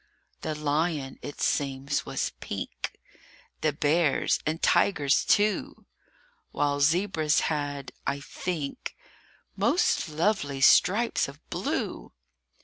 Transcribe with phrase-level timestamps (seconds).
[0.41, 2.97] THE lion, it seems, was pink,
[3.61, 5.85] The bears and tigers too,
[6.49, 8.95] While zebras had, I think,
[9.55, 12.11] Most lovely stripes of blue.